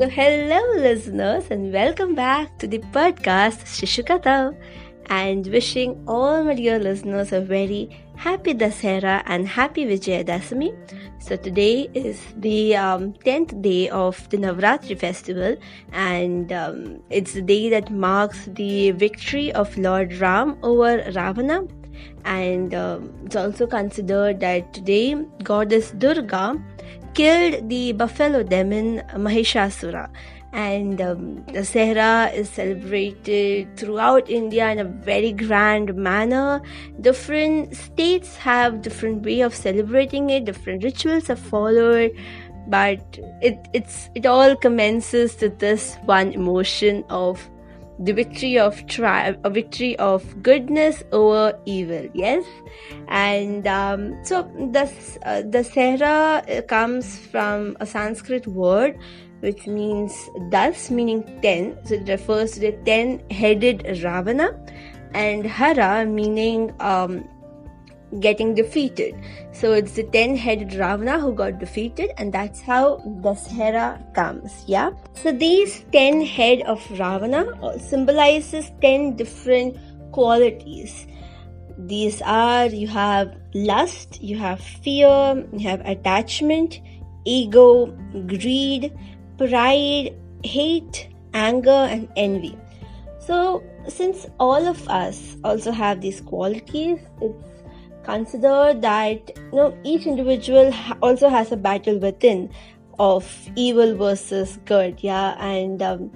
[0.00, 4.56] So, hello, listeners, and welcome back to the podcast Shishukata.
[5.10, 10.70] And wishing all my dear listeners a very happy Dasera and happy Vijayadashami.
[11.22, 15.58] So, today is the um, 10th day of the Navratri festival,
[15.92, 21.66] and um, it's the day that marks the victory of Lord Ram over Ravana.
[22.24, 26.58] And um, it's also considered that today goddess Durga
[27.14, 30.08] killed the buffalo demon Mahishasura.
[30.52, 36.60] And um, Dussehra is celebrated throughout India in a very grand manner.
[37.00, 40.44] Different states have different way of celebrating it.
[40.44, 42.10] Different rituals are followed,
[42.66, 43.00] but
[43.40, 47.48] it it's it all commences to this one emotion of
[48.00, 52.44] the victory of tri- a victory of goodness over evil yes?
[53.08, 54.42] And um, so
[54.72, 54.90] the
[55.24, 58.98] uh, the sehra comes from a sanskrit word
[59.40, 60.14] which means
[60.50, 64.50] thus meaning 10 so it refers to the 10 headed ravana.
[65.12, 67.28] And hara meaning um,
[68.18, 69.14] getting defeated.
[69.52, 74.64] So it's the 10 headed Ravana who got defeated, and that's how Dasahara comes.
[74.66, 74.90] Yeah.
[75.14, 79.76] So these 10 head of Ravana uh, symbolizes 10 different
[80.12, 81.06] qualities.
[81.78, 86.80] These are you have lust, you have fear, you have attachment,
[87.24, 87.86] ego,
[88.26, 88.92] greed,
[89.38, 92.58] pride, hate, anger, and envy.
[93.18, 97.49] So, since all of us also have these qualities, it's
[98.04, 102.50] consider that you know each individual also has a battle within
[102.98, 105.36] of evil versus good yeah?
[105.38, 106.10] And um,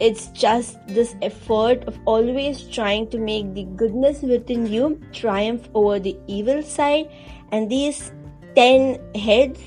[0.00, 5.98] it's just this effort of always trying to make the goodness within you triumph over
[5.98, 7.10] the evil side.
[7.52, 8.12] And these
[8.56, 9.60] 10 heads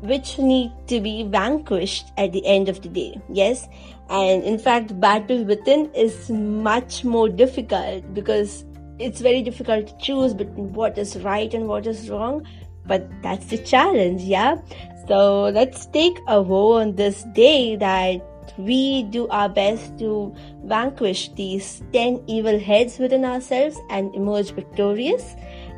[0.00, 3.68] which need to be vanquished at the end of the day yes?
[4.10, 8.64] And in fact battle within is much more difficult because
[8.98, 12.46] it's very difficult to choose between what is right and what is wrong
[12.86, 14.56] but that's the challenge yeah?
[15.08, 18.22] So let's take a vow on this day that
[18.58, 20.34] we do our best to
[20.64, 25.34] vanquish these 10 evil heads within ourselves and emerge victorious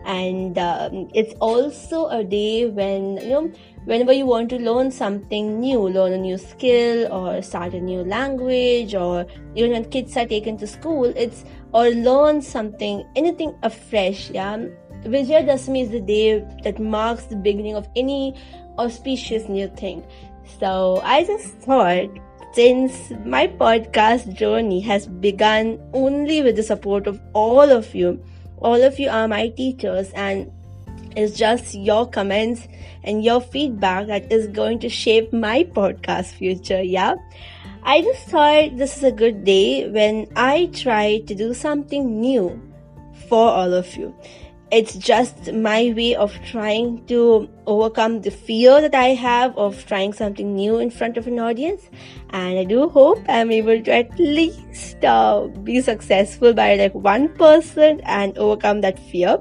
[0.07, 3.53] and um, it's also a day when you know
[3.85, 8.05] whenever you want to learn something new learn a new skill or start a new
[8.05, 14.31] language or even when kids are taken to school it's or learn something anything afresh
[14.31, 14.57] yeah?
[15.05, 18.35] Vijayadashami is the day that marks the beginning of any
[18.79, 20.05] auspicious new thing.
[20.59, 22.09] So i just thought
[22.53, 28.19] since my podcast journey has begun only with the support of all of you
[28.59, 30.51] all of you are my teachers and
[31.17, 32.69] it's just your comments
[33.05, 37.15] and your feedback that is going to shape my podcast future yeah?
[37.83, 42.61] I just thought this is a good day when i try to do something new
[43.29, 44.15] for all of you
[44.73, 50.13] it's just my way of trying to overcome the fear that I have of trying
[50.13, 51.89] something new in front of an audience.
[52.31, 57.39] And I do hope I'm able to at least uh, be successful by like 1%
[57.39, 59.39] person and overcome that fear.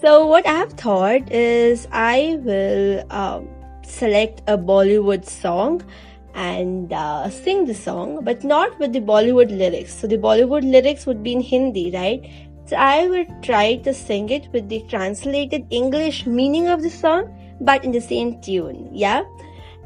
[0.00, 3.48] So, what I have thought is I will um,
[3.84, 5.82] select a Bollywood song
[6.34, 9.92] and uh, sing the song, but not with the Bollywood lyrics.
[9.92, 12.49] So, the Bollywood lyrics would be in Hindi, right?
[12.72, 17.84] I will try to sing it with the translated English meaning of the song, but
[17.84, 18.88] in the same tune.
[18.92, 19.22] Yeah.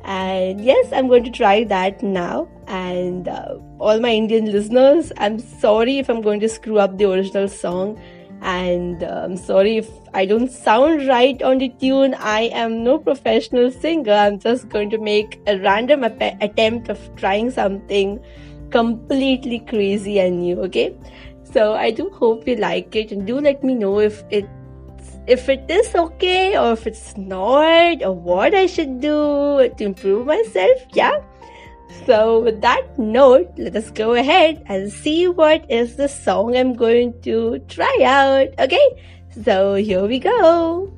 [0.05, 2.49] And yes, I'm going to try that now.
[2.67, 7.11] And uh, all my Indian listeners, I'm sorry if I'm going to screw up the
[7.11, 8.01] original song.
[8.43, 12.15] And uh, I'm sorry if I don't sound right on the tune.
[12.19, 14.13] I am no professional singer.
[14.13, 18.23] I'm just going to make a random attempt of trying something
[18.71, 20.61] completely crazy and new.
[20.61, 20.95] Okay.
[21.55, 24.49] So I do hope you like it and do let me know if it
[25.29, 30.27] if it is okay or if it's not or what I should do to improve
[30.27, 30.83] myself.
[30.93, 31.15] Yeah.
[32.07, 36.75] So with that note, let us go ahead and see what is the song I'm
[36.75, 38.49] going to try out.
[38.59, 38.87] Okay.
[39.45, 40.93] So here we go.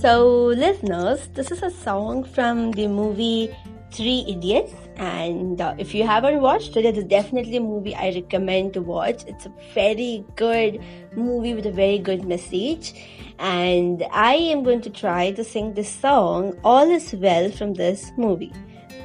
[0.00, 3.54] So, listeners, this is a song from the movie
[3.92, 4.72] Three Idiots.
[4.96, 9.24] And uh, if you haven't watched it, it's definitely a movie I recommend to watch.
[9.26, 10.80] It's a very good
[11.14, 12.94] movie with a very good message.
[13.38, 18.10] And I am going to try to sing this song, All Is Well, from this
[18.16, 18.54] movie.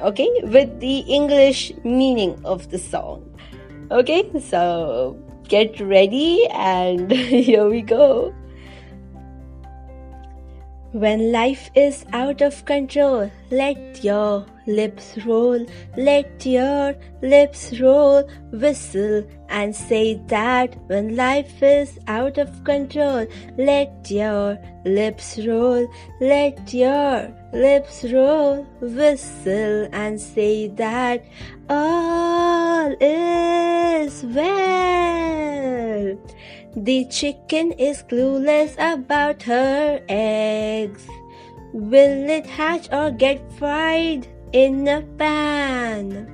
[0.00, 3.38] Okay, with the English meaning of the song.
[3.90, 8.34] Okay, so get ready and here we go.
[10.96, 19.22] When life is out of control, let your lips roll, let your lips roll, whistle
[19.50, 23.26] and say that when life is out of control,
[23.58, 25.86] let your lips roll,
[26.22, 31.26] let your lips roll, whistle and say that
[31.68, 33.25] all is
[36.76, 41.06] The chicken is clueless about her eggs.
[41.72, 46.28] Will it hatch or get fried in a pan?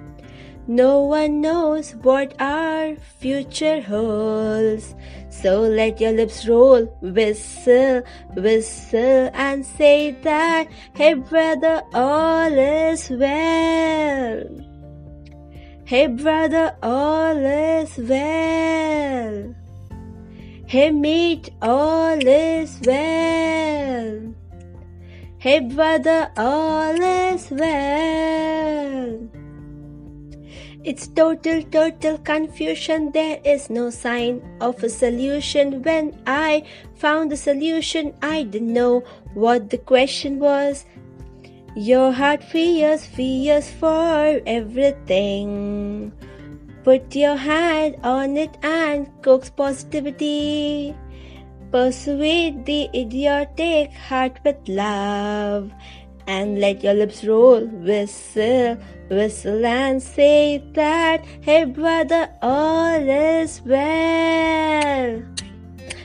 [0.67, 4.97] No one knows what our future holds.
[5.31, 8.03] So let your lips roll, whistle,
[8.35, 14.43] whistle, and say that, hey brother, all is well.
[15.85, 19.55] Hey brother, all is well.
[20.73, 24.35] Hey mate, all is well.
[25.37, 29.29] Hey brother, all is well.
[30.83, 33.11] It's total, total confusion.
[33.13, 35.83] There is no sign of a solution.
[35.83, 36.65] When I
[36.95, 39.01] found the solution, I didn't know
[39.35, 40.87] what the question was.
[41.77, 46.13] Your heart fears, fears for everything.
[46.85, 50.97] Put your hand on it and coax positivity.
[51.71, 55.71] Persuade the idiotic heart with love.
[56.27, 58.77] And let your lips roll, whistle,
[59.09, 65.23] whistle and say that, hey brother, all is well.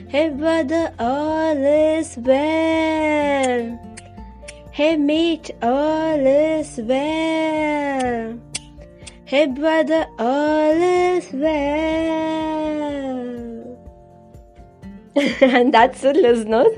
[0.09, 3.79] Hey brother, all is well.
[4.71, 8.39] Hey mate, all is well.
[9.27, 11.49] Hey brother, all is well.
[15.41, 16.71] and that's it, listeners.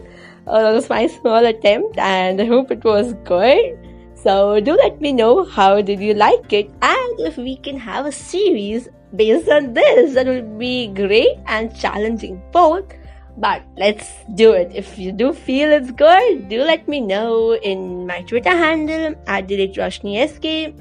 [0.47, 3.77] Uh, that was my small attempt, and I hope it was good.
[4.15, 8.07] So do let me know how did you like it, and if we can have
[8.07, 12.91] a series based on this, that would be great and challenging both.
[13.37, 14.71] But let's do it.
[14.73, 19.47] If you do feel it's good, do let me know in my Twitter handle at
[19.51, 20.73] SK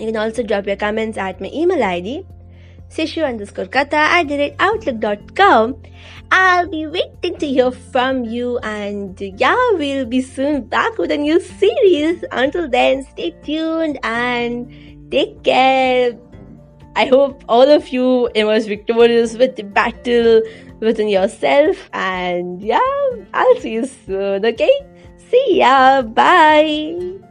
[0.00, 2.26] you can also drop your comments at my email ID,
[2.88, 5.76] sishu underscore kata at outlook.com.
[6.32, 11.16] I'll be waiting to hear from you and yeah, we'll be soon back with a
[11.16, 12.24] new series.
[12.32, 16.16] Until then, stay tuned and take care.
[16.96, 20.42] I hope all of you emerge victorious with the battle
[20.80, 22.78] within yourself and yeah,
[23.34, 24.72] I'll see you soon, okay?
[25.30, 27.29] See ya, bye!